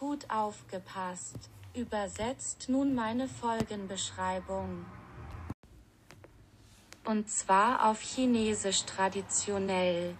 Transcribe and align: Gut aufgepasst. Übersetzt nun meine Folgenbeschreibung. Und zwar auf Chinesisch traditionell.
Gut 0.00 0.24
aufgepasst. 0.30 1.50
Übersetzt 1.74 2.70
nun 2.70 2.94
meine 2.94 3.28
Folgenbeschreibung. 3.28 4.86
Und 7.04 7.28
zwar 7.28 7.86
auf 7.86 8.00
Chinesisch 8.00 8.84
traditionell. 8.84 10.16